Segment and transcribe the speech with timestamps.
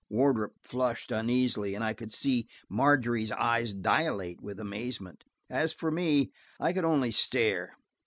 [0.09, 5.25] Wardrop flushed uneasily, and I could see Margery's eyes dilate with amazement.
[5.47, 7.77] As for me, I could only stare.